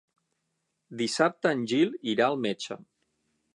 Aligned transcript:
Dissabte 1.01 1.53
en 1.57 1.63
Gil 1.73 1.93
irà 2.15 2.29
al 2.31 2.41
metge. 2.49 2.79